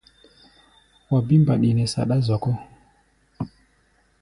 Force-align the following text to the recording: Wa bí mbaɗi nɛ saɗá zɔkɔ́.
Wa 1.11 1.17
bí 1.27 1.35
mbaɗi 1.41 1.69
nɛ 1.75 1.83
saɗá 1.93 2.15
zɔkɔ́. 2.27 2.53